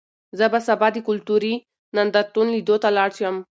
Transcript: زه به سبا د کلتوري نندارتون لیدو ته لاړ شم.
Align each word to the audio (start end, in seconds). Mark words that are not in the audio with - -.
زه 0.37 0.45
به 0.51 0.59
سبا 0.67 0.87
د 0.93 0.97
کلتوري 1.07 1.53
نندارتون 1.95 2.47
لیدو 2.55 2.75
ته 2.83 2.89
لاړ 2.97 3.09
شم. 3.19 3.35